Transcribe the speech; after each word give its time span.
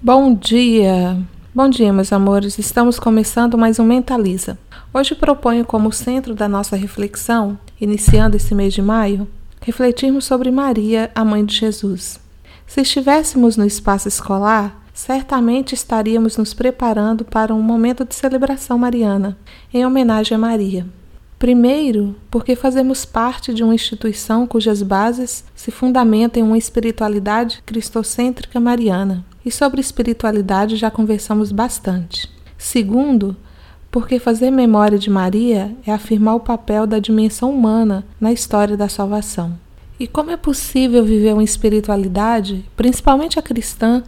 Bom 0.00 0.32
dia! 0.32 1.18
Bom 1.52 1.68
dia, 1.68 1.92
meus 1.92 2.12
amores. 2.12 2.56
Estamos 2.56 3.00
começando 3.00 3.58
mais 3.58 3.80
um 3.80 3.84
Mentaliza. 3.84 4.56
Hoje 4.94 5.12
proponho 5.16 5.64
como 5.64 5.90
centro 5.90 6.36
da 6.36 6.48
nossa 6.48 6.76
reflexão, 6.76 7.58
iniciando 7.80 8.36
esse 8.36 8.54
mês 8.54 8.72
de 8.72 8.80
maio, 8.80 9.26
refletirmos 9.60 10.24
sobre 10.24 10.52
Maria, 10.52 11.10
a 11.16 11.24
mãe 11.24 11.44
de 11.44 11.56
Jesus. 11.56 12.20
Se 12.64 12.82
estivéssemos 12.82 13.56
no 13.56 13.66
espaço 13.66 14.06
escolar, 14.06 14.80
certamente 14.94 15.74
estaríamos 15.74 16.36
nos 16.36 16.54
preparando 16.54 17.24
para 17.24 17.52
um 17.52 17.60
momento 17.60 18.04
de 18.04 18.14
celebração 18.14 18.78
mariana, 18.78 19.36
em 19.74 19.84
homenagem 19.84 20.36
a 20.36 20.38
Maria. 20.38 20.86
Primeiro, 21.40 22.14
porque 22.30 22.54
fazemos 22.54 23.04
parte 23.04 23.52
de 23.52 23.64
uma 23.64 23.74
instituição 23.74 24.46
cujas 24.46 24.80
bases 24.80 25.44
se 25.56 25.72
fundamentam 25.72 26.40
em 26.40 26.46
uma 26.46 26.58
espiritualidade 26.58 27.62
cristocêntrica 27.66 28.60
mariana. 28.60 29.24
E 29.48 29.50
sobre 29.50 29.80
espiritualidade 29.80 30.76
já 30.76 30.90
conversamos 30.90 31.52
bastante. 31.52 32.28
Segundo, 32.58 33.34
porque 33.90 34.18
fazer 34.18 34.50
memória 34.50 34.98
de 34.98 35.08
Maria 35.08 35.74
é 35.86 35.90
afirmar 35.90 36.34
o 36.34 36.40
papel 36.40 36.86
da 36.86 36.98
dimensão 36.98 37.50
humana 37.50 38.04
na 38.20 38.30
história 38.30 38.76
da 38.76 38.90
salvação. 38.90 39.58
E 39.98 40.06
como 40.06 40.30
é 40.30 40.36
possível 40.36 41.02
viver 41.02 41.32
uma 41.32 41.42
espiritualidade, 41.42 42.62
principalmente 42.76 43.38
a 43.38 43.42
cristã, 43.42 44.02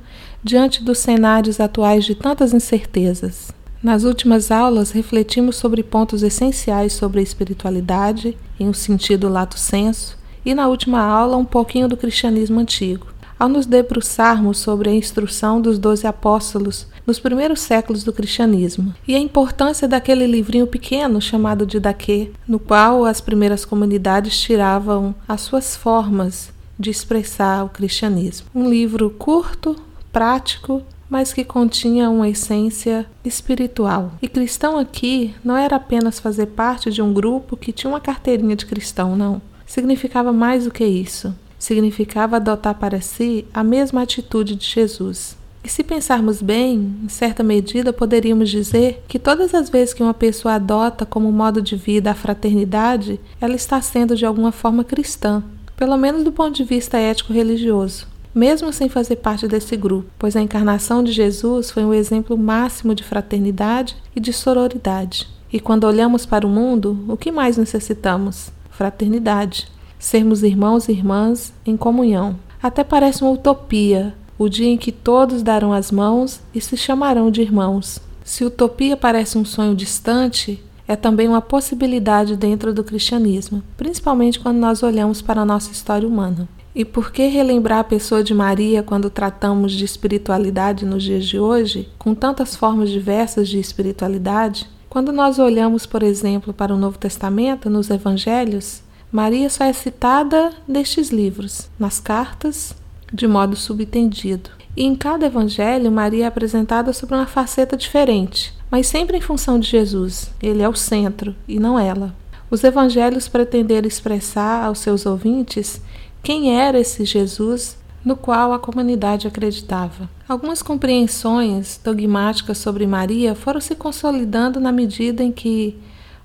diante 0.44 0.84
dos 0.84 0.98
cenários 0.98 1.58
atuais 1.58 2.04
de 2.04 2.14
tantas 2.14 2.52
incertezas? 2.52 3.50
Nas 3.82 4.04
últimas 4.04 4.50
aulas, 4.50 4.90
refletimos 4.90 5.56
sobre 5.56 5.82
pontos 5.82 6.22
essenciais 6.22 6.92
sobre 6.92 7.18
a 7.18 7.22
espiritualidade, 7.22 8.36
em 8.58 8.68
um 8.68 8.74
sentido 8.74 9.26
lato 9.26 9.58
senso, 9.58 10.18
e 10.44 10.54
na 10.54 10.68
última 10.68 11.00
aula, 11.00 11.38
um 11.38 11.46
pouquinho 11.46 11.88
do 11.88 11.96
cristianismo 11.96 12.60
antigo. 12.60 13.06
Ao 13.40 13.48
nos 13.48 13.64
debruçarmos 13.64 14.58
sobre 14.58 14.90
a 14.90 14.92
instrução 14.92 15.62
dos 15.62 15.78
doze 15.78 16.06
apóstolos 16.06 16.86
nos 17.06 17.18
primeiros 17.18 17.60
séculos 17.60 18.04
do 18.04 18.12
cristianismo 18.12 18.94
e 19.08 19.14
a 19.14 19.18
importância 19.18 19.88
daquele 19.88 20.26
livrinho 20.26 20.66
pequeno 20.66 21.22
chamado 21.22 21.64
de 21.64 21.80
Daquê, 21.80 22.32
no 22.46 22.58
qual 22.58 23.06
as 23.06 23.18
primeiras 23.18 23.64
comunidades 23.64 24.38
tiravam 24.38 25.14
as 25.26 25.40
suas 25.40 25.74
formas 25.74 26.52
de 26.78 26.90
expressar 26.90 27.64
o 27.64 27.70
cristianismo. 27.70 28.46
Um 28.54 28.68
livro 28.68 29.08
curto, 29.08 29.74
prático 30.12 30.82
mas 31.08 31.32
que 31.32 31.42
continha 31.42 32.10
uma 32.10 32.28
essência 32.28 33.06
espiritual. 33.24 34.12
E 34.20 34.28
cristão 34.28 34.78
aqui 34.78 35.34
não 35.42 35.56
era 35.56 35.76
apenas 35.76 36.20
fazer 36.20 36.46
parte 36.46 36.90
de 36.90 37.00
um 37.00 37.12
grupo 37.12 37.56
que 37.56 37.72
tinha 37.72 37.90
uma 37.90 38.00
carteirinha 38.00 38.54
de 38.54 38.66
cristão, 38.66 39.16
não. 39.16 39.40
Significava 39.66 40.30
mais 40.30 40.64
do 40.64 40.70
que 40.70 40.84
isso. 40.84 41.34
Significava 41.60 42.36
adotar 42.36 42.74
para 42.74 43.00
si 43.00 43.46
a 43.54 43.62
mesma 43.62 44.02
atitude 44.02 44.56
de 44.56 44.66
Jesus. 44.66 45.38
E 45.62 45.68
se 45.68 45.84
pensarmos 45.84 46.42
bem, 46.42 46.96
em 47.04 47.08
certa 47.08 47.44
medida 47.44 47.92
poderíamos 47.92 48.50
dizer 48.50 49.04
que 49.06 49.18
todas 49.18 49.54
as 49.54 49.70
vezes 49.70 49.94
que 49.94 50.02
uma 50.02 50.14
pessoa 50.14 50.54
adota 50.54 51.06
como 51.06 51.30
modo 51.30 51.62
de 51.62 51.76
vida 51.76 52.10
a 52.10 52.14
fraternidade, 52.14 53.20
ela 53.40 53.54
está 53.54 53.80
sendo 53.80 54.16
de 54.16 54.26
alguma 54.26 54.50
forma 54.50 54.82
cristã, 54.82 55.44
pelo 55.76 55.96
menos 55.96 56.24
do 56.24 56.32
ponto 56.32 56.56
de 56.56 56.64
vista 56.64 56.98
ético-religioso 56.98 58.08
mesmo 58.34 58.72
sem 58.72 58.88
fazer 58.88 59.16
parte 59.16 59.48
desse 59.48 59.76
grupo, 59.76 60.08
pois 60.18 60.36
a 60.36 60.40
encarnação 60.40 61.02
de 61.02 61.12
Jesus 61.12 61.70
foi 61.70 61.84
um 61.84 61.92
exemplo 61.92 62.38
máximo 62.38 62.94
de 62.94 63.02
fraternidade 63.02 63.96
e 64.14 64.20
de 64.20 64.32
sororidade. 64.32 65.28
E 65.52 65.58
quando 65.58 65.84
olhamos 65.84 66.24
para 66.24 66.46
o 66.46 66.50
mundo, 66.50 67.04
o 67.08 67.16
que 67.16 67.32
mais 67.32 67.56
necessitamos? 67.56 68.52
Fraternidade. 68.70 69.68
Sermos 70.00 70.42
irmãos 70.42 70.88
e 70.88 70.92
irmãs 70.92 71.52
em 71.64 71.76
comunhão. 71.76 72.36
Até 72.62 72.82
parece 72.82 73.22
uma 73.22 73.32
utopia 73.32 74.14
o 74.38 74.48
dia 74.48 74.66
em 74.66 74.78
que 74.78 74.90
todos 74.90 75.42
darão 75.42 75.74
as 75.74 75.92
mãos 75.92 76.40
e 76.54 76.60
se 76.62 76.74
chamarão 76.74 77.30
de 77.30 77.42
irmãos. 77.42 78.00
Se 78.24 78.42
utopia 78.42 78.96
parece 78.96 79.36
um 79.36 79.44
sonho 79.44 79.74
distante, 79.74 80.64
é 80.88 80.96
também 80.96 81.28
uma 81.28 81.42
possibilidade 81.42 82.34
dentro 82.34 82.72
do 82.72 82.82
cristianismo, 82.82 83.62
principalmente 83.76 84.40
quando 84.40 84.56
nós 84.56 84.82
olhamos 84.82 85.20
para 85.20 85.42
a 85.42 85.44
nossa 85.44 85.70
história 85.70 86.08
humana. 86.08 86.48
E 86.74 86.82
por 86.82 87.12
que 87.12 87.26
relembrar 87.26 87.80
a 87.80 87.84
pessoa 87.84 88.24
de 88.24 88.32
Maria 88.32 88.82
quando 88.82 89.10
tratamos 89.10 89.72
de 89.72 89.84
espiritualidade 89.84 90.86
nos 90.86 91.02
dias 91.02 91.26
de 91.26 91.38
hoje, 91.38 91.90
com 91.98 92.14
tantas 92.14 92.56
formas 92.56 92.88
diversas 92.88 93.46
de 93.46 93.60
espiritualidade? 93.60 94.66
Quando 94.88 95.12
nós 95.12 95.38
olhamos, 95.38 95.84
por 95.84 96.02
exemplo, 96.02 96.54
para 96.54 96.74
o 96.74 96.78
Novo 96.78 96.96
Testamento, 96.96 97.68
nos 97.68 97.90
Evangelhos, 97.90 98.82
Maria 99.12 99.50
só 99.50 99.64
é 99.64 99.72
citada 99.72 100.52
nestes 100.68 101.10
livros, 101.10 101.68
nas 101.78 101.98
cartas, 101.98 102.74
de 103.12 103.26
modo 103.26 103.56
subtendido. 103.56 104.50
E 104.76 104.84
em 104.84 104.94
cada 104.94 105.26
evangelho, 105.26 105.90
Maria 105.90 106.24
é 106.24 106.28
apresentada 106.28 106.92
sob 106.92 107.12
uma 107.14 107.26
faceta 107.26 107.76
diferente, 107.76 108.54
mas 108.70 108.86
sempre 108.86 109.16
em 109.16 109.20
função 109.20 109.58
de 109.58 109.68
Jesus. 109.68 110.30
Ele 110.40 110.62
é 110.62 110.68
o 110.68 110.76
centro 110.76 111.34
e 111.48 111.58
não 111.58 111.78
ela. 111.78 112.14
Os 112.48 112.62
evangelhos 112.62 113.26
pretenderam 113.26 113.88
expressar 113.88 114.64
aos 114.64 114.78
seus 114.78 115.04
ouvintes 115.06 115.80
quem 116.22 116.56
era 116.56 116.78
esse 116.78 117.04
Jesus 117.04 117.78
no 118.04 118.16
qual 118.16 118.52
a 118.52 118.58
comunidade 118.58 119.26
acreditava. 119.26 120.08
Algumas 120.28 120.62
compreensões 120.62 121.80
dogmáticas 121.82 122.58
sobre 122.58 122.86
Maria 122.86 123.34
foram 123.34 123.60
se 123.60 123.74
consolidando 123.74 124.58
na 124.58 124.72
medida 124.72 125.22
em 125.22 125.32
que 125.32 125.76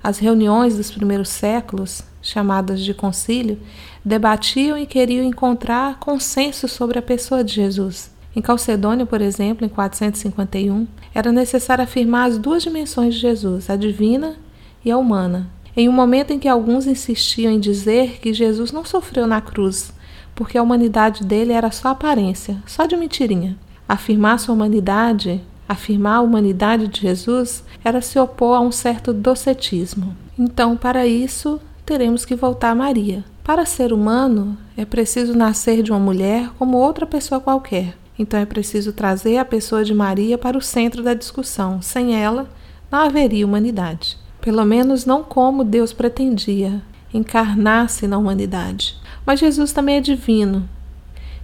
as 0.03 0.19
reuniões 0.19 0.77
dos 0.77 0.91
primeiros 0.91 1.29
séculos, 1.29 2.03
chamadas 2.21 2.81
de 2.81 2.93
concílio, 2.93 3.59
debatiam 4.03 4.77
e 4.77 4.85
queriam 4.85 5.25
encontrar 5.25 5.99
consenso 5.99 6.67
sobre 6.67 6.99
a 6.99 7.01
pessoa 7.01 7.43
de 7.43 7.53
Jesus. 7.53 8.11
Em 8.35 8.41
Calcedônia, 8.41 9.05
por 9.05 9.21
exemplo, 9.21 9.65
em 9.65 9.69
451, 9.69 10.87
era 11.13 11.31
necessário 11.31 11.83
afirmar 11.83 12.29
as 12.29 12.37
duas 12.37 12.61
dimensões 12.61 13.15
de 13.15 13.21
Jesus, 13.21 13.69
a 13.69 13.75
divina 13.75 14.35
e 14.83 14.91
a 14.91 14.97
humana, 14.97 15.49
em 15.75 15.87
um 15.87 15.93
momento 15.93 16.31
em 16.31 16.39
que 16.39 16.47
alguns 16.47 16.85
insistiam 16.85 17.51
em 17.51 17.59
dizer 17.59 18.19
que 18.19 18.33
Jesus 18.33 18.71
não 18.71 18.83
sofreu 18.83 19.25
na 19.25 19.39
cruz, 19.39 19.93
porque 20.35 20.57
a 20.57 20.63
humanidade 20.63 21.23
dele 21.23 21.53
era 21.53 21.71
só 21.71 21.89
aparência, 21.89 22.61
só 22.67 22.85
de 22.85 22.97
mentirinha. 22.97 23.57
Afirmar 23.87 24.39
sua 24.39 24.53
humanidade, 24.53 25.41
afirmar 25.67 26.17
a 26.17 26.21
humanidade 26.21 26.87
de 26.87 27.01
Jesus, 27.01 27.63
era 27.83 28.01
se 28.01 28.17
opor 28.19 28.57
a 28.57 28.61
um 28.61 28.71
certo 28.71 29.13
docetismo. 29.13 30.15
Então, 30.37 30.75
para 30.75 31.05
isso, 31.07 31.59
teremos 31.85 32.25
que 32.25 32.35
voltar 32.35 32.71
a 32.71 32.75
Maria. 32.75 33.23
Para 33.43 33.65
ser 33.65 33.93
humano, 33.93 34.57
é 34.75 34.85
preciso 34.85 35.35
nascer 35.35 35.83
de 35.83 35.91
uma 35.91 35.99
mulher 35.99 36.49
como 36.57 36.77
outra 36.77 37.05
pessoa 37.05 37.39
qualquer. 37.39 37.95
Então 38.17 38.39
é 38.39 38.45
preciso 38.45 38.93
trazer 38.93 39.37
a 39.37 39.45
pessoa 39.45 39.83
de 39.83 39.93
Maria 39.93 40.37
para 40.37 40.57
o 40.57 40.61
centro 40.61 41.03
da 41.03 41.13
discussão. 41.13 41.81
Sem 41.81 42.15
ela, 42.15 42.49
não 42.89 42.99
haveria 42.99 43.45
humanidade 43.45 44.17
pelo 44.45 44.63
menos 44.63 45.07
não 45.07 45.23
como 45.23 45.63
Deus 45.63 45.91
pretendia, 45.91 46.79
encarnar-se 47.11 48.05
na 48.05 48.15
humanidade. 48.15 48.95
Mas 49.25 49.39
Jesus 49.39 49.73
também 49.73 49.97
é 49.97 50.01
divino. 50.01 50.69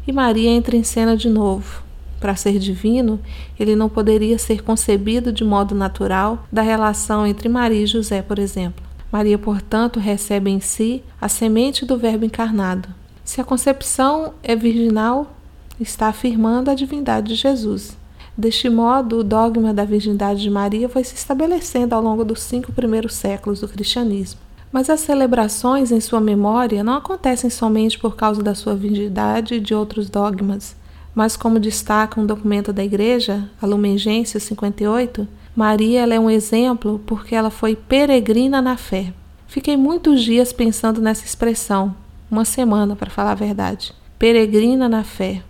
E 0.05 0.11
Maria 0.11 0.51
entra 0.51 0.77
em 0.77 0.83
cena 0.83 1.17
de 1.17 1.27
novo. 1.27 1.81
Para 2.21 2.35
ser 2.35 2.59
divino, 2.59 3.19
ele 3.59 3.75
não 3.75 3.89
poderia 3.89 4.37
ser 4.37 4.61
concebido 4.61 5.33
de 5.33 5.43
modo 5.43 5.73
natural 5.73 6.45
da 6.51 6.61
relação 6.61 7.25
entre 7.25 7.49
Maria 7.49 7.81
e 7.81 7.87
José, 7.87 8.21
por 8.21 8.37
exemplo. 8.37 8.85
Maria, 9.11 9.39
portanto, 9.39 9.99
recebe 9.99 10.51
em 10.51 10.59
si 10.59 11.03
a 11.19 11.27
semente 11.27 11.83
do 11.83 11.97
Verbo 11.97 12.23
encarnado. 12.23 12.87
Se 13.25 13.41
a 13.41 13.43
concepção 13.43 14.35
é 14.43 14.55
virginal, 14.55 15.35
está 15.79 16.09
afirmando 16.09 16.69
a 16.69 16.75
divindade 16.75 17.29
de 17.29 17.35
Jesus. 17.35 17.97
Deste 18.37 18.69
modo, 18.69 19.17
o 19.17 19.23
dogma 19.23 19.73
da 19.73 19.83
virgindade 19.83 20.41
de 20.41 20.49
Maria 20.49 20.87
foi 20.87 21.03
se 21.03 21.15
estabelecendo 21.15 21.95
ao 21.95 22.03
longo 22.03 22.23
dos 22.23 22.41
cinco 22.41 22.71
primeiros 22.71 23.15
séculos 23.15 23.61
do 23.61 23.67
cristianismo. 23.67 24.39
Mas 24.71 24.91
as 24.91 24.99
celebrações 25.01 25.91
em 25.91 25.99
sua 25.99 26.21
memória 26.21 26.83
não 26.83 26.93
acontecem 26.93 27.49
somente 27.49 27.97
por 27.97 28.15
causa 28.15 28.43
da 28.43 28.53
sua 28.53 28.75
virgindade 28.75 29.55
e 29.55 29.59
de 29.59 29.73
outros 29.73 30.07
dogmas, 30.07 30.75
mas 31.13 31.35
como 31.35 31.59
destaca 31.59 32.19
um 32.19 32.25
documento 32.25 32.71
da 32.71 32.83
Igreja, 32.83 33.49
a 33.61 33.65
Lumen 33.65 33.97
Gentium 33.97 34.39
58, 34.39 35.27
Maria 35.55 36.01
é 36.01 36.19
um 36.19 36.29
exemplo 36.29 37.01
porque 37.05 37.35
ela 37.35 37.49
foi 37.49 37.75
peregrina 37.75 38.61
na 38.61 38.77
fé. 38.77 39.13
Fiquei 39.47 39.75
muitos 39.75 40.23
dias 40.23 40.53
pensando 40.53 41.01
nessa 41.01 41.25
expressão, 41.25 41.93
uma 42.29 42.45
semana 42.45 42.95
para 42.95 43.09
falar 43.09 43.31
a 43.31 43.35
verdade. 43.35 43.93
Peregrina 44.17 44.87
na 44.87 45.03
fé, 45.03 45.43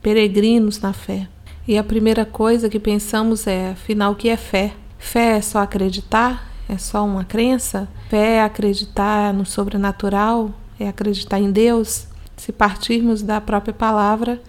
peregrinos 0.00 0.80
na 0.80 0.92
fé. 0.92 1.28
E 1.66 1.76
a 1.76 1.82
primeira 1.82 2.24
coisa 2.24 2.68
que 2.68 2.78
pensamos 2.78 3.46
é, 3.46 3.72
afinal, 3.72 4.12
o 4.12 4.14
que 4.14 4.28
é 4.28 4.36
fé? 4.36 4.72
Fé 4.98 5.36
é 5.36 5.40
só 5.40 5.58
acreditar? 5.58 6.48
É 6.68 6.78
só 6.78 7.04
uma 7.04 7.24
crença? 7.24 7.88
Fé 8.08 8.36
é 8.36 8.42
acreditar 8.42 9.34
no 9.34 9.44
sobrenatural? 9.44 10.50
É 10.78 10.88
acreditar 10.88 11.40
em 11.40 11.50
Deus? 11.50 12.06
Se 12.36 12.52
partirmos 12.52 13.22
da 13.22 13.40
própria 13.40 13.74
palavra, 13.74 14.40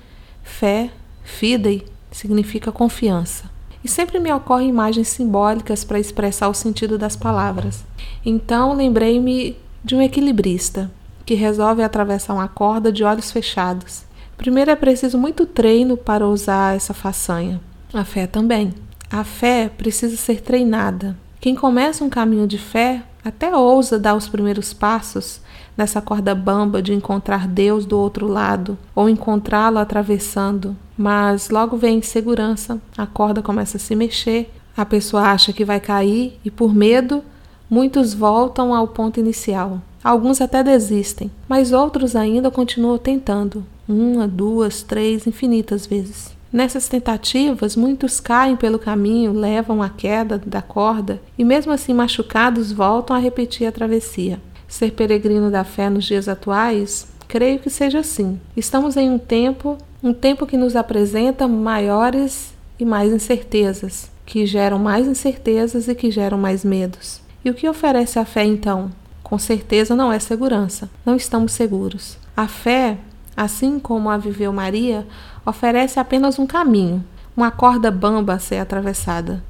fé, 0.44 0.90
fidei, 1.24 1.86
significa 2.12 2.72
confiança. 2.72 3.50
E 3.84 3.88
sempre 3.88 4.20
me 4.20 4.32
ocorrem 4.32 4.70
imagens 4.70 5.08
simbólicas 5.08 5.84
para 5.84 6.00
expressar 6.00 6.50
o 6.50 6.54
sentido 6.54 6.98
das 6.98 7.16
palavras. 7.16 7.86
Então 8.26 8.74
lembrei-me 8.74 9.58
de 9.84 9.96
um 9.96 10.02
equilibrista 10.02 10.92
que 11.26 11.34
resolve 11.34 11.82
atravessar 11.82 12.34
uma 12.34 12.48
corda 12.48 12.92
de 12.92 13.04
olhos 13.04 13.32
fechados 13.32 14.10
Primeiro 14.40 14.72
é 14.72 14.76
preciso 14.78 15.18
muito 15.18 15.46
treino 15.46 15.98
para 15.98 16.26
usar 16.26 16.74
essa 16.74 16.94
façanha. 16.94 17.60
A 17.94 18.06
fé 18.06 18.26
também. 18.26 18.74
A 19.12 19.26
fé 19.26 19.68
precisa 19.68 20.16
ser 20.16 20.40
treinada. 20.40 21.14
Quem 21.42 21.54
começa 21.54 22.06
um 22.06 22.10
caminho 22.10 22.48
de 22.48 22.58
fé 22.58 23.04
até 23.22 23.54
ousa 23.54 24.00
dar 24.00 24.16
os 24.16 24.30
primeiros 24.30 24.72
passos 24.72 25.42
nessa 25.76 26.02
corda 26.02 26.36
bamba 26.36 26.82
de 26.82 26.94
encontrar 26.94 27.48
Deus 27.48 27.86
do 27.86 27.98
outro 27.98 28.28
lado 28.28 28.78
ou 28.96 29.10
encontrá-lo 29.10 29.78
atravessando, 29.78 30.76
mas 30.98 31.50
logo 31.50 31.78
vem 31.78 32.00
insegurança, 32.00 32.80
a 32.98 33.06
corda 33.06 33.42
começa 33.42 33.78
a 33.78 33.80
se 33.80 33.96
mexer, 33.96 34.52
a 34.76 34.86
pessoa 34.86 35.24
acha 35.24 35.52
que 35.52 35.66
vai 35.66 35.80
cair 35.80 36.40
e 36.44 36.52
por 36.52 36.74
medo 36.74 37.24
muitos 37.70 38.14
voltam 38.14 38.74
ao 38.74 38.88
ponto 38.88 39.20
inicial. 39.20 39.82
Alguns 40.04 40.40
até 40.40 40.64
desistem, 40.64 41.30
mas 41.48 41.74
outros 41.74 42.16
ainda 42.16 42.50
continuam 42.50 42.98
tentando, 42.98 43.66
uma, 43.88 44.28
duas, 44.28 44.82
três, 44.82 45.28
infinitas 45.28 45.86
vezes. 45.86 46.38
Nessas 46.52 46.88
tentativas, 46.88 47.76
muitos 47.76 48.20
caem 48.20 48.56
pelo 48.56 48.80
caminho, 48.80 49.34
levam 49.34 49.84
a 49.84 49.90
queda 49.90 50.42
da 50.44 50.64
corda 50.64 51.22
e, 51.38 51.44
mesmo 51.44 51.72
assim 51.72 51.94
machucados, 51.94 52.72
voltam 52.72 53.16
a 53.16 53.20
repetir 53.20 53.68
a 53.68 53.72
travessia. 53.72 54.42
Ser 54.70 54.92
peregrino 54.92 55.52
da 55.52 55.66
fé 55.66 55.90
nos 55.90 56.06
dias 56.06 56.30
atuais? 56.30 57.06
Creio 57.28 57.60
que 57.60 57.70
seja 57.70 58.00
assim. 58.00 58.40
Estamos 58.56 58.96
em 58.96 59.10
um 59.10 59.20
tempo, 59.20 59.78
um 60.02 60.14
tempo 60.14 60.48
que 60.48 60.56
nos 60.56 60.78
apresenta 60.78 61.46
maiores 61.46 62.54
e 62.80 62.86
mais 62.86 63.12
incertezas, 63.12 64.10
que 64.26 64.46
geram 64.46 64.80
mais 64.80 65.06
incertezas 65.06 65.90
e 65.90 65.94
que 65.96 66.10
geram 66.10 66.38
mais 66.38 66.64
medos. 66.64 67.20
E 67.44 67.50
o 67.50 67.54
que 67.54 67.68
oferece 67.68 68.18
a 68.18 68.24
fé 68.24 68.46
então? 68.46 68.90
Com 69.22 69.38
certeza 69.38 69.94
não 69.94 70.14
é 70.14 70.20
segurança. 70.20 70.90
Não 71.06 71.18
estamos 71.18 71.52
seguros. 71.52 72.18
A 72.38 72.48
fé 72.48 72.98
assim 73.40 73.80
como 73.80 74.10
a 74.10 74.18
viveu 74.18 74.52
Maria, 74.52 75.08
oferece 75.46 75.98
apenas 75.98 76.38
um 76.38 76.46
caminho, 76.46 77.02
uma 77.38 77.50
corda 77.50 77.90
bamba 77.90 78.34
a 78.34 78.40
ser 78.40 78.58
atravessada. 78.58 79.42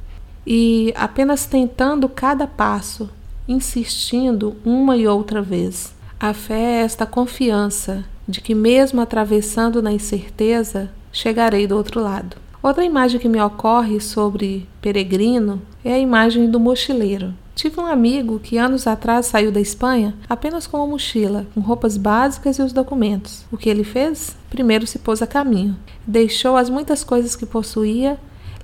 E 0.45 0.94
apenas 0.95 1.48
tentando 1.48 2.07
cada 2.07 2.45
passo, 2.45 3.10
insistindo 3.50 4.56
uma 4.63 4.96
e 4.96 5.07
outra 5.07 5.42
vez. 5.42 5.94
A 6.19 6.34
fé 6.34 6.60
é 6.60 6.81
esta 6.84 7.06
confiança 7.06 8.06
de 8.28 8.42
que, 8.42 8.54
mesmo 8.54 9.01
atravessando 9.01 9.81
na 9.81 9.92
incerteza, 9.92 10.92
chegarei 11.12 11.66
do 11.66 11.75
outro 11.75 12.00
lado. 12.00 12.38
Outra 12.62 12.86
imagem 12.86 13.19
que 13.19 13.28
me 13.28 13.42
ocorre 13.42 14.00
sobre 14.00 14.68
peregrino 14.80 15.62
é 15.84 15.94
a 15.94 16.00
imagem 16.00 16.51
do 16.51 16.60
mochileiro. 16.60 17.34
Tive 17.56 17.80
um 17.80 17.86
amigo 17.86 18.40
que 18.40 18.57
anos 18.57 18.86
atrás 18.86 19.25
saiu 19.25 19.52
da 19.52 19.60
Espanha 19.60 20.13
apenas 20.30 20.68
com 20.68 20.78
uma 20.78 20.88
mochila, 20.88 21.48
com 21.54 21.60
roupas 21.60 21.98
básicas 21.98 22.57
e 22.57 22.62
os 22.62 22.72
documentos. 22.72 23.45
O 23.52 23.57
que 23.57 23.69
ele 23.69 23.84
fez? 23.84 24.36
Primeiro 24.50 24.86
se 24.86 25.00
pôs 25.00 25.22
a 25.22 25.28
caminho. 25.28 25.75
Deixou 26.06 26.56
as 26.56 26.69
muitas 26.69 27.04
coisas 27.04 27.36
que 27.36 27.45
possuía 27.45 28.18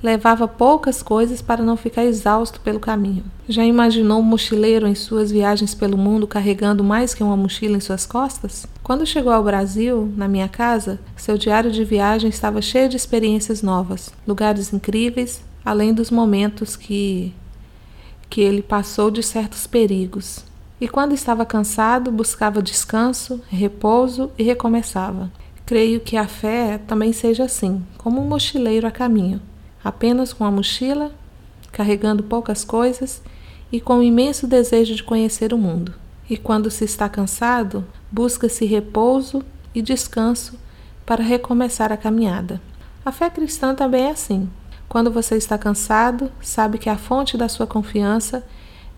levava 0.06 0.48
poucas 0.48 1.02
coisas 1.02 1.42
para 1.42 1.64
não 1.64 1.76
ficar 1.76 2.06
exausto 2.06 2.62
pelo 2.62 2.80
caminho. 2.80 3.24
Já 3.50 3.66
imaginou 3.66 4.20
um 4.20 4.24
mochileiro 4.24 4.88
em 4.88 4.94
suas 4.94 5.32
viagens 5.32 5.74
pelo 5.74 5.98
mundo 5.98 6.28
carregando 6.28 6.84
mais 6.84 7.14
que 7.14 7.24
uma 7.24 7.36
mochila 7.36 7.76
em 7.76 7.80
suas 7.80 8.06
costas? 8.06 8.68
Quando 8.84 9.06
chegou 9.06 9.34
ao 9.34 9.44
Brasil, 9.44 10.14
na 10.16 10.28
minha 10.28 10.48
casa, 10.48 11.00
seu 11.18 11.38
diário 11.38 11.72
de 11.72 11.84
viagem 11.84 12.30
estava 12.30 12.62
cheio 12.62 12.88
de 12.88 12.96
experiências 12.96 13.64
novas, 13.64 14.14
lugares 14.28 14.72
incríveis, 14.72 15.44
além 15.66 15.94
dos 15.94 16.12
momentos 16.12 16.76
que 16.76 17.34
que 18.30 18.42
ele 18.42 18.62
passou 18.62 19.10
de 19.10 19.24
certos 19.24 19.66
perigos. 19.66 20.44
E 20.82 20.88
quando 20.88 21.14
estava 21.14 21.46
cansado, 21.46 22.12
buscava 22.12 22.62
descanso, 22.62 23.42
repouso 23.48 24.32
e 24.38 24.44
recomeçava. 24.44 25.32
Creio 25.66 26.00
que 26.00 26.18
a 26.18 26.28
fé 26.28 26.78
também 26.78 27.14
seja 27.14 27.46
assim, 27.46 27.84
como 27.98 28.22
um 28.22 28.28
mochileiro 28.28 28.86
a 28.86 28.92
caminho, 28.92 29.40
apenas 29.86 30.34
com 30.34 30.44
a 30.44 30.50
mochila, 30.50 31.12
carregando 31.72 32.24
poucas 32.24 32.66
coisas 32.66 33.22
e 33.72 33.80
com 33.80 34.00
o 34.00 34.04
imenso 34.04 34.48
desejo 34.48 34.96
de 34.96 35.04
conhecer 35.04 35.54
o 35.54 35.58
mundo. 35.60 35.94
E 36.28 36.36
quando 36.36 36.72
se 36.72 36.84
está 36.84 37.08
cansado, 37.08 37.86
busca-se 38.12 38.66
repouso 38.66 39.44
e 39.76 39.84
descanso 39.84 40.58
para 41.06 41.24
recomeçar 41.24 41.92
a 41.92 41.98
caminhada. 41.98 42.60
A 43.06 43.12
fé 43.12 43.30
cristã 43.30 43.76
também 43.76 44.06
é 44.06 44.10
assim. 44.10 44.50
Quando 44.90 45.12
você 45.12 45.36
está 45.36 45.56
cansado, 45.56 46.32
sabe 46.42 46.80
que 46.80 46.90
a 46.90 46.98
fonte 46.98 47.38
da 47.38 47.48
sua 47.48 47.68
confiança 47.68 48.44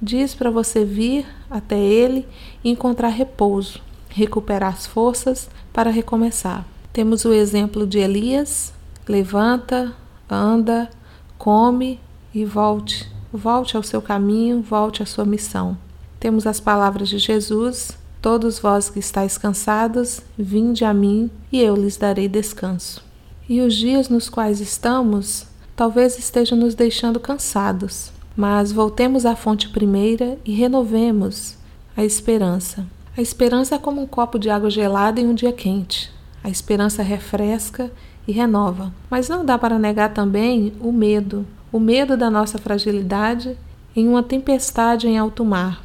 diz 0.01 0.33
para 0.33 0.49
você 0.49 0.85
vir 0.85 1.25
até 1.49 1.77
Ele 1.77 2.25
e 2.63 2.69
encontrar 2.69 3.09
repouso, 3.09 3.81
recuperar 4.07 4.73
as 4.73 4.85
forças 4.85 5.49
para 5.73 5.89
recomeçar. 5.89 6.65
Temos 6.93 7.25
o 7.25 7.33
exemplo 7.33 7.85
de 7.85 7.97
Elias: 7.99 8.73
levanta, 9.05 9.93
anda, 10.29 10.89
come 11.37 11.99
e 12.33 12.45
volte. 12.45 13.09
Volte 13.31 13.75
ao 13.75 13.83
seu 13.83 14.01
caminho, 14.01 14.61
volte 14.61 15.03
à 15.03 15.05
sua 15.05 15.25
missão. 15.25 15.77
Temos 16.19 16.47
as 16.47 16.59
palavras 16.59 17.09
de 17.09 17.17
Jesus: 17.17 17.97
Todos 18.21 18.59
vós 18.59 18.89
que 18.89 18.99
estáis 18.99 19.37
cansados, 19.37 20.21
vinde 20.37 20.83
a 20.83 20.93
mim 20.93 21.29
e 21.51 21.61
eu 21.61 21.75
lhes 21.75 21.97
darei 21.97 22.27
descanso. 22.27 23.03
E 23.47 23.61
os 23.61 23.75
dias 23.75 24.09
nos 24.09 24.29
quais 24.29 24.59
estamos 24.59 25.47
talvez 25.75 26.17
esteja 26.17 26.55
nos 26.55 26.73
deixando 26.73 27.19
cansados, 27.19 28.11
mas 28.35 28.71
voltemos 28.71 29.25
à 29.25 29.35
fonte 29.35 29.69
primeira 29.69 30.37
e 30.43 30.51
renovemos 30.51 31.55
a 31.95 32.03
esperança. 32.03 32.85
A 33.15 33.21
esperança 33.21 33.75
é 33.75 33.79
como 33.79 34.01
um 34.01 34.07
copo 34.07 34.39
de 34.39 34.49
água 34.49 34.69
gelada 34.69 35.21
em 35.21 35.27
um 35.27 35.33
dia 35.33 35.53
quente. 35.53 36.11
A 36.43 36.49
esperança 36.49 37.03
refresca 37.03 37.91
e 38.27 38.31
renova. 38.31 38.93
Mas 39.09 39.29
não 39.29 39.45
dá 39.45 39.57
para 39.57 39.79
negar 39.79 40.13
também 40.13 40.73
o 40.79 40.91
medo, 40.91 41.45
o 41.71 41.79
medo 41.79 42.17
da 42.17 42.29
nossa 42.29 42.57
fragilidade 42.57 43.57
em 43.95 44.07
uma 44.07 44.21
tempestade 44.21 45.07
em 45.07 45.17
alto 45.17 45.45
mar. 45.45 45.83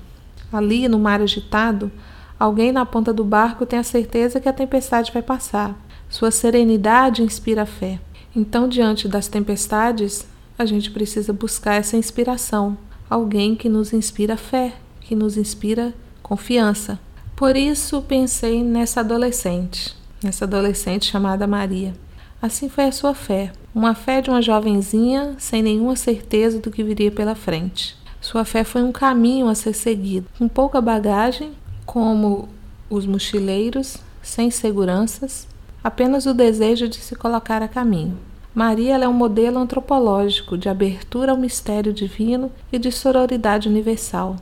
Ali, 0.52 0.86
no 0.88 0.98
mar 0.98 1.20
agitado, 1.20 1.90
alguém 2.38 2.72
na 2.72 2.84
ponta 2.84 3.12
do 3.12 3.24
barco 3.24 3.64
tem 3.64 3.78
a 3.78 3.84
certeza 3.84 4.40
que 4.40 4.48
a 4.48 4.52
tempestade 4.52 5.12
vai 5.12 5.22
passar. 5.22 5.74
Sua 6.10 6.30
serenidade 6.30 7.22
inspira 7.22 7.64
fé. 7.64 7.98
Então, 8.36 8.68
diante 8.68 9.08
das 9.08 9.28
tempestades, 9.28 10.26
a 10.58 10.66
gente 10.66 10.90
precisa 10.90 11.32
buscar 11.32 11.76
essa 11.76 11.96
inspiração, 11.96 12.76
alguém 13.08 13.54
que 13.54 13.68
nos 13.68 13.92
inspira 13.92 14.36
fé, 14.36 14.74
que 15.00 15.14
nos 15.14 15.36
inspira 15.36 15.94
confiança. 16.22 16.98
Por 17.34 17.56
isso 17.56 18.02
pensei 18.02 18.62
nessa 18.62 19.00
adolescente, 19.00 19.96
nessa 20.22 20.44
adolescente 20.44 21.10
chamada 21.10 21.46
Maria. 21.46 21.94
Assim 22.42 22.68
foi 22.68 22.86
a 22.86 22.92
sua 22.92 23.14
fé, 23.14 23.52
uma 23.72 23.94
fé 23.94 24.20
de 24.20 24.28
uma 24.28 24.42
jovenzinha 24.42 25.36
sem 25.38 25.62
nenhuma 25.62 25.94
certeza 25.94 26.58
do 26.58 26.72
que 26.72 26.82
viria 26.82 27.08
pela 27.08 27.36
frente. 27.36 27.96
Sua 28.20 28.44
fé 28.44 28.64
foi 28.64 28.82
um 28.82 28.90
caminho 28.90 29.46
a 29.46 29.54
ser 29.54 29.72
seguido, 29.74 30.26
com 30.36 30.48
pouca 30.48 30.80
bagagem, 30.80 31.52
como 31.86 32.48
os 32.90 33.06
mochileiros, 33.06 33.98
sem 34.20 34.50
seguranças, 34.50 35.46
apenas 35.84 36.26
o 36.26 36.34
desejo 36.34 36.88
de 36.88 36.96
se 36.96 37.14
colocar 37.14 37.62
a 37.62 37.68
caminho. 37.68 38.18
Maria 38.52 38.96
é 38.96 39.06
um 39.06 39.12
modelo 39.12 39.58
antropológico 39.58 40.58
de 40.58 40.68
abertura 40.68 41.30
ao 41.30 41.38
mistério 41.38 41.92
divino 41.92 42.50
e 42.72 42.78
de 42.78 42.90
sororidade 42.90 43.68
universal, 43.68 44.34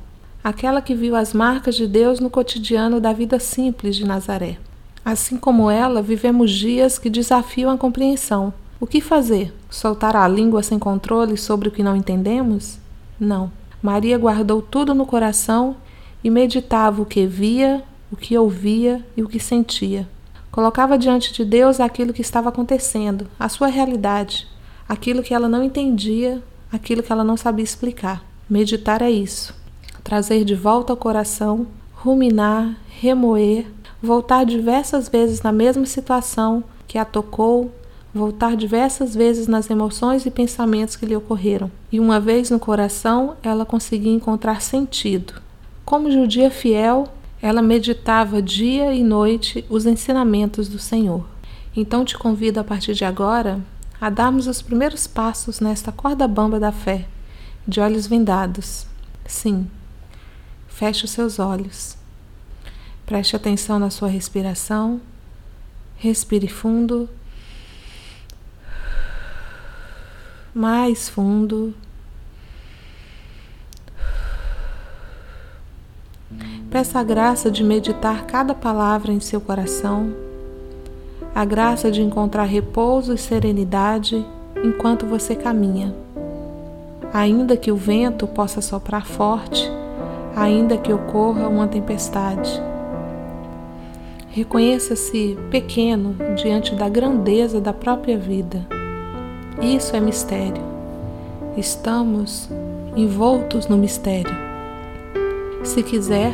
aquela 0.42 0.80
que 0.80 0.95
viu 0.95 1.14
as 1.14 1.35
marcas 1.35 1.75
de 1.75 1.87
Deus 1.87 2.19
no 2.19 2.30
cotidiano 2.30 2.99
da 2.99 3.12
vida 3.12 3.38
simples 3.38 3.95
de 3.95 4.07
Nazaré. 4.07 4.57
Assim 5.04 5.37
como 5.37 5.71
ela, 5.71 6.02
vivemos 6.02 6.50
dias 6.50 6.99
que 6.99 7.09
desafiam 7.09 7.71
a 7.71 7.78
compreensão. 7.78 8.52
O 8.78 8.87
que 8.87 9.00
fazer? 9.00 9.52
Soltar 9.69 10.16
a 10.16 10.26
língua 10.28 10.62
sem 10.62 10.78
controle 10.78 11.37
sobre 11.37 11.69
o 11.69 11.73
que 11.73 11.83
não 11.83 11.97
entendemos? 11.97 12.78
Não. 13.19 13.50
Maria 13.83 14.19
guardou 14.19 14.61
tudo 14.61 14.95
no 14.95 15.07
coração 15.07 15.76
e 16.23 16.30
meditava 16.30 17.00
o 17.00 17.07
que 17.07 17.26
via, 17.26 17.83
o 18.12 18.16
que 18.16 18.37
ouvia 18.37 19.04
e 19.16 19.23
o 19.23 19.28
que 19.28 19.40
sentia. 19.40 20.09
Colocava 20.50 20.99
diante 20.99 21.33
de 21.33 21.45
Deus 21.45 21.80
aquilo 21.80 22.12
que 22.12 22.21
estava 22.21 22.49
acontecendo, 22.49 23.26
a 23.38 23.49
sua 23.49 23.69
realidade, 23.69 24.49
aquilo 24.88 25.23
que 25.23 25.33
ela 25.33 25.49
não 25.49 25.62
entendia, 25.62 26.42
aquilo 26.73 27.02
que 27.02 27.12
ela 27.12 27.25
não 27.25 27.37
sabia 27.37 27.64
explicar. 27.64 28.25
Meditar 28.49 29.00
é 29.00 29.11
isso. 29.11 29.54
Trazer 30.02 30.45
de 30.45 30.54
volta 30.54 30.92
ao 30.92 30.97
coração, 30.97 31.66
ruminar, 31.92 32.76
remoer, 32.88 33.66
voltar 34.02 34.45
diversas 34.45 35.09
vezes 35.09 35.42
na 35.42 35.52
mesma 35.52 35.87
situação 35.87 36.64
que 36.88 36.99
a 36.99 37.04
tocou, 37.04 37.71
voltar 38.12 38.57
diversas 38.57 39.14
vezes 39.14 39.47
nas 39.47 39.71
emoções 39.71 40.26
e 40.26 40.30
pensamentos 40.30 40.97
que 40.97 41.07
lhe 41.07 41.14
ocorreram. 41.14 41.71
E 41.92 42.00
uma 42.00 42.19
vez 42.19 42.50
no 42.50 42.59
coração, 42.59 43.37
ela 43.42 43.64
conseguia 43.64 44.12
encontrar 44.12 44.61
sentido. 44.61 45.35
Como 45.85 46.11
judia 46.11 46.50
fiel, 46.50 47.09
ela 47.42 47.62
meditava 47.62 48.42
dia 48.42 48.92
e 48.92 49.02
noite 49.02 49.64
os 49.69 49.87
ensinamentos 49.87 50.69
do 50.69 50.78
Senhor. 50.78 51.25
Então 51.76 52.04
te 52.04 52.19
convido 52.19 52.59
a 52.59 52.64
partir 52.64 52.95
de 52.95 53.04
agora 53.04 53.61
a 54.00 54.11
darmos 54.11 54.47
os 54.47 54.62
primeiros 54.62 55.07
passos 55.07 55.61
nesta 55.61 55.92
corda 55.92 56.26
bamba 56.26 56.59
da 56.59 56.73
fé, 56.73 57.07
de 57.69 57.80
olhos 57.80 58.07
vendados. 58.07 58.87
Sim, 59.26 59.71
feche 60.66 61.04
os 61.04 61.11
seus 61.11 61.38
olhos. 61.38 62.00
Preste 63.11 63.35
atenção 63.35 63.76
na 63.76 63.90
sua 63.90 64.07
respiração. 64.07 65.00
Respire 65.97 66.47
fundo. 66.47 67.09
mais 70.55 71.09
fundo. 71.09 71.75
Peça 76.71 77.00
a 77.00 77.02
graça 77.02 77.50
de 77.50 77.64
meditar 77.64 78.26
cada 78.26 78.55
palavra 78.55 79.12
em 79.12 79.19
seu 79.19 79.40
coração, 79.40 80.14
a 81.35 81.45
graça 81.45 81.90
de 81.90 82.02
encontrar 82.02 82.45
repouso 82.45 83.14
e 83.14 83.19
serenidade 83.19 84.25
enquanto 84.62 85.05
você 85.05 85.35
caminha. 85.35 85.93
Ainda 87.12 87.57
que 87.57 87.73
o 87.73 87.76
vento 87.76 88.29
possa 88.29 88.61
soprar 88.61 89.05
forte, 89.05 89.69
ainda 90.37 90.79
que 90.79 90.93
ocorra 90.93 91.49
uma 91.49 91.67
tempestade. 91.67 92.69
Reconheça-se 94.40 95.37
pequeno 95.50 96.16
diante 96.35 96.75
da 96.75 96.88
grandeza 96.88 97.61
da 97.61 97.75
própria 97.75 98.16
vida. 98.16 98.66
Isso 99.61 99.94
é 99.94 100.00
mistério. 100.00 100.62
Estamos 101.59 102.49
envoltos 102.97 103.68
no 103.68 103.76
mistério. 103.76 104.35
Se 105.62 105.82
quiser, 105.82 106.32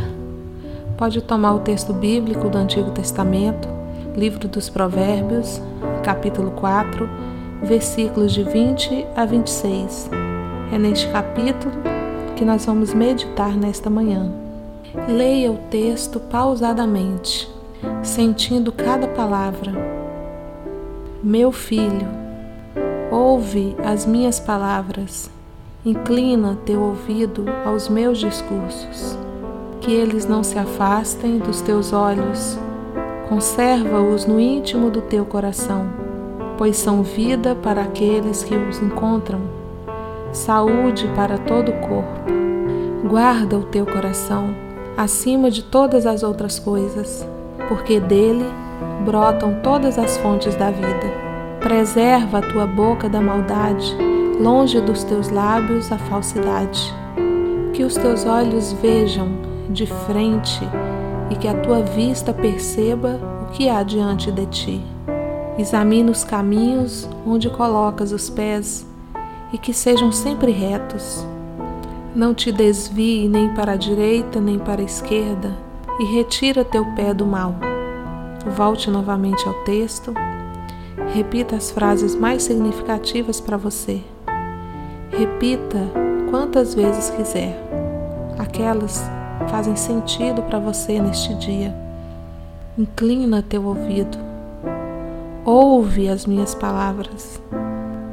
pode 0.97 1.21
tomar 1.21 1.55
o 1.55 1.59
texto 1.59 1.93
bíblico 1.93 2.49
do 2.49 2.57
Antigo 2.57 2.93
Testamento, 2.93 3.67
livro 4.15 4.47
dos 4.47 4.69
Provérbios, 4.69 5.61
capítulo 6.05 6.53
4, 6.53 7.11
versículos 7.65 8.33
de 8.33 8.45
20 8.45 9.05
a 9.17 9.25
26. 9.25 10.11
É 10.73 10.79
neste 10.79 11.09
capítulo 11.09 11.75
que 12.37 12.45
nós 12.45 12.65
vamos 12.67 12.95
meditar 12.95 13.57
nesta 13.57 13.91
manhã. 13.91 14.31
Leia 15.09 15.51
o 15.51 15.59
texto 15.69 16.21
pausadamente, 16.21 17.56
sentindo 18.03 18.73
cada 18.73 19.09
palavra. 19.09 19.73
Meu 21.23 21.51
filho, 21.53 22.07
ouve 23.11 23.77
as 23.85 24.07
minhas 24.07 24.39
palavras, 24.39 25.31
inclina 25.85 26.59
teu 26.65 26.81
ouvido 26.83 27.45
aos 27.65 27.89
meus 27.89 28.19
discursos, 28.19 29.19
que 29.81 29.93
eles 29.93 30.27
não 30.27 30.43
se 30.43 30.59
afastem 30.59 31.39
dos 31.39 31.61
teus 31.61 31.93
olhos, 31.93 32.59
conserva-os 33.29 34.27
no 34.27 34.39
íntimo 34.39 34.91
do 34.91 35.01
teu 35.01 35.25
coração, 35.25 35.87
pois 36.57 36.77
são 36.77 37.03
vida 37.03 37.55
para 37.55 37.83
aqueles 37.83 38.45
que 38.45 38.55
os 38.55 38.81
encontram 38.81 39.57
saúde 40.37 41.11
para 41.17 41.39
todo 41.39 41.71
o 41.71 41.81
corpo. 41.81 42.21
Guarda 43.09 43.57
o 43.57 43.65
teu 43.65 43.87
coração 43.87 44.55
acima 44.97 45.51
de 45.51 45.63
todas 45.63 46.07
as 46.07 46.23
outras 46.23 46.59
coisas, 46.59 47.27
porque 47.69 48.01
dele 48.01 48.47
brotam 49.05 49.61
todas 49.63 49.99
as 49.99 50.17
fontes 50.19 50.55
da 50.57 50.71
vida. 50.71 51.27
Preserva 51.61 52.39
a 52.39 52.43
tua 52.43 52.67
boca 52.67 53.09
da 53.09 53.21
maldade, 53.21 53.97
longe 54.41 54.81
dos 54.81 55.05
teus 55.05 55.29
lábios 55.29 55.91
a 55.91 55.99
falsidade. 55.99 56.95
Que 57.73 57.85
os 57.85 57.95
teus 57.95 58.25
olhos 58.25 58.73
vejam 58.73 59.29
de 59.69 59.87
frente 59.87 60.61
e 61.31 61.37
que 61.37 61.49
a 61.49 61.55
tua 61.55 61.83
vista 61.83 62.33
perceba 62.33 63.21
o 63.43 63.53
que 63.53 63.69
há 63.69 63.83
diante 63.83 64.31
de 64.31 64.47
ti. 64.47 64.85
Examina 65.59 66.11
os 66.11 66.23
caminhos 66.23 67.09
onde 67.27 67.51
colocas 67.51 68.13
os 68.13 68.31
pés 68.31 68.87
e 69.53 69.59
que 69.59 69.73
sejam 69.73 70.13
sempre 70.13 70.53
retos. 70.53 71.27
Não 72.15 72.33
te 72.33 72.51
desvie 72.51 73.29
nem 73.29 73.49
para 73.55 73.73
a 73.73 73.77
direita 73.77 74.41
nem 74.41 74.59
para 74.59 74.81
a 74.81 74.85
esquerda 74.85 75.66
e 75.99 76.05
retira 76.05 76.65
teu 76.65 76.85
pé 76.95 77.15
do 77.15 77.27
mal. 77.27 77.55
Volte 78.57 78.91
novamente 78.91 79.47
ao 79.47 79.55
texto. 79.65 80.15
Repita 81.15 81.57
as 81.57 81.71
frases 81.71 82.15
mais 82.15 82.43
significativas 82.43 83.41
para 83.41 83.57
você. 83.57 84.01
Repita 85.11 85.79
quantas 86.31 86.75
vezes 86.75 87.11
quiser. 87.11 87.57
Aquelas 88.39 89.03
fazem 89.49 89.77
sentido 89.77 90.43
para 90.43 90.59
você 90.59 91.01
neste 91.01 91.35
dia. 91.35 91.75
Inclina 92.79 93.43
teu 93.43 93.65
ouvido. 93.65 94.19
Ouve 95.45 96.09
as 96.09 96.27
minhas 96.27 96.55
palavras. 96.55 97.41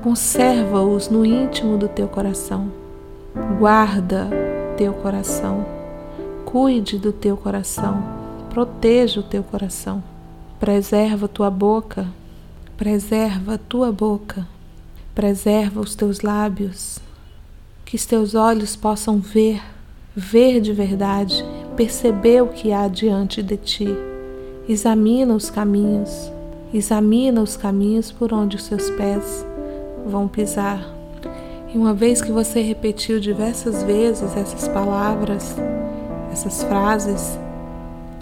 Conserva-os 0.01 1.09
no 1.09 1.25
íntimo 1.25 1.77
do 1.77 1.87
teu 1.87 2.07
coração. 2.07 2.71
Guarda 3.59 4.29
teu 4.77 4.93
coração. 4.93 5.82
Cuide 6.53 6.99
do 6.99 7.11
teu 7.11 7.35
coração. 7.35 8.03
Proteja 8.51 9.21
o 9.21 9.23
teu 9.23 9.41
coração. 9.41 10.03
Preserva 10.59 11.27
tua 11.27 11.49
boca. 11.49 12.05
Preserva 12.77 13.57
tua 13.57 13.91
boca. 13.91 14.47
Preserva 15.15 15.81
os 15.81 15.95
teus 15.95 16.21
lábios. 16.21 16.99
Que 17.83 17.95
os 17.95 18.05
teus 18.05 18.35
olhos 18.35 18.75
possam 18.75 19.17
ver, 19.17 19.63
ver 20.15 20.61
de 20.61 20.71
verdade, 20.71 21.43
perceber 21.75 22.43
o 22.43 22.49
que 22.49 22.71
há 22.71 22.87
diante 22.87 23.41
de 23.41 23.57
ti. 23.57 23.87
Examina 24.69 25.33
os 25.33 25.49
caminhos. 25.49 26.31
Examina 26.71 27.41
os 27.41 27.57
caminhos 27.57 28.11
por 28.11 28.31
onde 28.31 28.57
os 28.57 28.63
seus 28.65 28.91
pés 28.91 29.43
vão 30.05 30.27
pisar. 30.27 30.87
E 31.73 31.75
uma 31.75 31.95
vez 31.95 32.21
que 32.21 32.31
você 32.31 32.61
repetiu 32.61 33.19
diversas 33.19 33.81
vezes 33.81 34.37
essas 34.37 34.67
palavras, 34.67 35.55
essas 36.33 36.63
frases, 36.63 37.37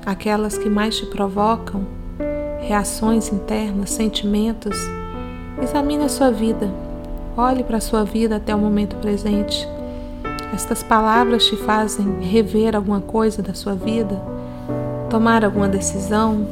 aquelas 0.06 0.58
que 0.58 0.70
mais 0.70 0.98
te 0.98 1.06
provocam, 1.06 1.88
reações 2.60 3.32
internas, 3.32 3.90
sentimentos, 3.92 4.78
examine 5.62 6.04
a 6.04 6.10
sua 6.10 6.30
vida. 6.30 6.70
Olhe 7.38 7.64
para 7.64 7.78
a 7.78 7.82
sua 7.82 8.04
vida 8.04 8.36
até 8.36 8.54
o 8.54 8.60
momento 8.60 8.98
presente. 8.98 9.66
Estas 10.54 10.84
palavras 10.84 11.46
te 11.46 11.56
fazem 11.56 12.20
rever 12.20 12.76
alguma 12.76 13.00
coisa 13.00 13.42
da 13.42 13.54
sua 13.54 13.74
vida, 13.74 14.22
tomar 15.10 15.46
alguma 15.46 15.70
decisão, 15.70 16.46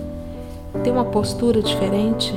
ter 0.81 0.91
uma 0.91 1.05
postura 1.05 1.61
diferente. 1.61 2.33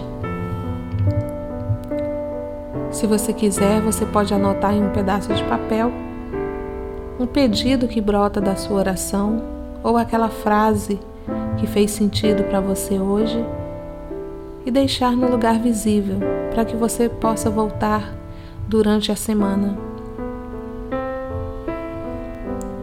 Se 2.90 3.06
você 3.06 3.32
quiser, 3.32 3.80
você 3.80 4.04
pode 4.04 4.34
anotar 4.34 4.74
em 4.74 4.84
um 4.84 4.90
pedaço 4.90 5.32
de 5.32 5.44
papel 5.44 5.92
um 7.22 7.26
pedido 7.26 7.86
que 7.86 8.00
brota 8.00 8.40
da 8.40 8.56
sua 8.56 8.78
oração 8.78 9.40
ou 9.80 9.96
aquela 9.96 10.28
frase 10.28 10.98
que 11.56 11.68
fez 11.68 11.92
sentido 11.92 12.42
para 12.42 12.60
você 12.60 12.98
hoje 12.98 13.38
e 14.66 14.72
deixar 14.72 15.12
no 15.12 15.30
lugar 15.30 15.60
visível 15.60 16.18
para 16.52 16.64
que 16.64 16.74
você 16.74 17.08
possa 17.08 17.48
voltar 17.48 18.12
durante 18.66 19.12
a 19.12 19.16
semana. 19.16 19.78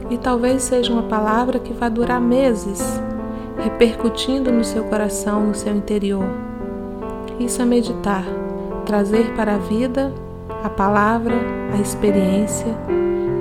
E 0.10 0.17
talvez 0.17 0.63
seja 0.63 0.93
uma 0.93 1.03
palavra 1.03 1.60
que 1.60 1.74
vai 1.74 1.89
durar 1.89 2.22
meses, 2.22 2.81
repercutindo 3.62 4.53
no 4.53 4.63
seu 4.63 4.86
coração, 4.86 5.48
no 5.48 5.53
seu 5.55 5.75
interior. 5.75 6.25
Isso 7.41 7.62
é 7.62 7.65
meditar 7.65 8.24
trazer 8.86 9.34
para 9.36 9.55
a 9.55 9.58
vida 9.58 10.13
a 10.63 10.69
palavra, 10.69 11.36
a 11.74 11.81
experiência 11.81 12.74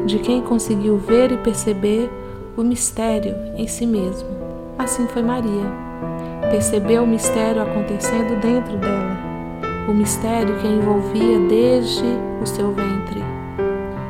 de 0.08 0.18
quem 0.18 0.40
conseguiu 0.40 0.96
ver 0.96 1.30
e 1.30 1.36
perceber 1.36 2.10
o 2.56 2.62
mistério 2.62 3.36
em 3.56 3.66
si 3.68 3.86
mesmo. 3.86 4.26
Assim 4.78 5.06
foi 5.06 5.22
Maria. 5.22 5.66
Percebeu 6.50 7.04
o 7.04 7.06
mistério 7.06 7.60
acontecendo 7.60 8.40
dentro 8.40 8.78
dela, 8.78 9.16
o 9.86 9.92
mistério 9.92 10.56
que 10.58 10.66
a 10.66 10.70
envolvia 10.70 11.38
desde 11.46 12.06
o 12.42 12.46
seu 12.46 12.72
ventre, 12.72 13.22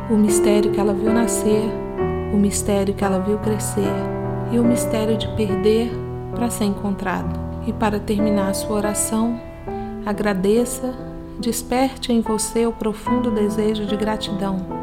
o 0.09 0.15
mistério 0.15 0.71
que 0.71 0.79
ela 0.79 0.95
viu 0.95 1.13
nascer, 1.13 1.65
o 2.33 2.37
mistério 2.37 2.95
que 2.95 3.03
ela 3.03 3.19
viu 3.19 3.39
crescer 3.39 3.93
e 4.53 4.59
o 4.59 4.65
mistério 4.65 5.17
de 5.17 5.27
perder 5.35 5.91
para 6.33 6.49
ser 6.49 6.65
encontrado. 6.65 7.37
E 7.67 7.73
para 7.73 7.99
terminar 7.99 8.51
a 8.51 8.55
sua 8.55 8.77
oração, 8.77 9.39
agradeça 10.07 10.95
desperte 11.41 12.13
em 12.13 12.21
você 12.21 12.67
o 12.67 12.73
profundo 12.73 13.31
desejo 13.31 13.85
de 13.85 13.97
gratidão. 13.97 14.78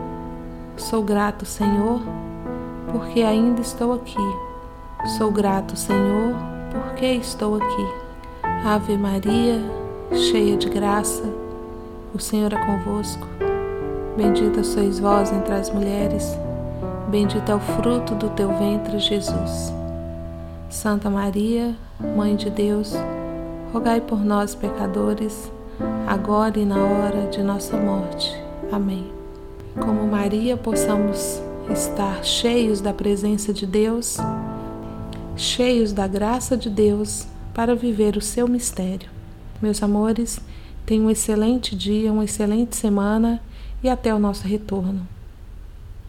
Sou 0.78 1.02
grato, 1.02 1.46
Senhor, 1.46 2.02
porque 2.92 3.22
ainda 3.22 3.62
estou 3.62 3.94
aqui. 3.94 4.18
Sou 5.18 5.32
grato, 5.32 5.78
Senhor, 5.78 6.36
porque 6.72 7.06
estou 7.06 7.56
aqui. 7.56 7.88
Ave 8.66 8.98
Maria, 8.98 9.62
cheia 10.12 10.58
de 10.58 10.70
graça, 10.70 11.24
o 12.14 12.20
Senhor 12.20 12.52
é 12.54 12.66
convosco. 12.66 13.28
Bendita 14.18 14.64
sois 14.64 15.00
vós 15.00 15.32
entre 15.32 15.54
as 15.54 15.70
mulheres, 15.70 16.38
bendito 17.10 17.52
é 17.52 17.56
o 17.56 17.60
fruto 17.60 18.16
do 18.16 18.30
teu 18.30 18.50
ventre, 18.58 19.00
Jesus. 19.00 19.74
Santa 20.70 21.10
Maria, 21.10 21.76
Mãe 22.16 22.36
de 22.36 22.50
Deus, 22.50 22.94
rogai 23.72 24.02
por 24.02 24.20
nós, 24.20 24.56
pecadores, 24.56 25.52
agora 26.08 26.60
e 26.60 26.66
na 26.66 26.78
hora 26.78 27.28
de 27.30 27.42
nossa 27.42 27.78
morte. 27.78 28.36
Amém. 28.72 29.25
Como 29.80 30.08
Maria, 30.08 30.56
possamos 30.56 31.42
estar 31.70 32.24
cheios 32.24 32.80
da 32.80 32.94
presença 32.94 33.54
de 33.54 33.66
Deus, 33.68 34.18
cheios 35.36 35.92
da 35.92 36.08
graça 36.08 36.56
de 36.56 36.70
Deus 36.70 37.28
para 37.54 37.76
viver 37.76 38.16
o 38.16 38.22
seu 38.22 38.48
mistério. 38.48 39.10
Meus 39.62 39.84
amores, 39.84 40.40
tenham 40.86 41.06
um 41.06 41.12
excelente 41.12 41.76
dia, 41.76 42.12
uma 42.12 42.24
excelente 42.24 42.76
semana 42.76 43.42
e 43.84 43.90
até 43.90 44.16
o 44.16 44.20
nosso 44.20 44.48
retorno. 44.48 45.06